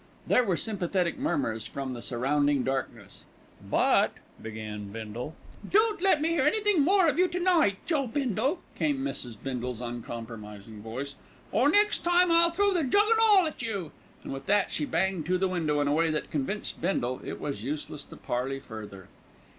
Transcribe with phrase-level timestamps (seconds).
[0.25, 3.23] There were sympathetic murmurs from the surrounding darkness.
[3.69, 5.35] "But" began Bindle.
[5.69, 9.37] "Don't let me 'ear anything more of you to night, Joe Bindle," came Mrs.
[9.39, 11.13] Bindle's uncompromising voice,
[11.51, 13.91] "or next time I'll throw the jug an' all at you,"
[14.23, 17.39] and with that she banged to the window in a way that convinced Bindle it
[17.39, 19.07] was useless to parley further.